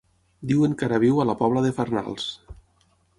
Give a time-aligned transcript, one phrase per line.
[0.51, 2.27] Diuen que ara viu a la Pobla de Farnals.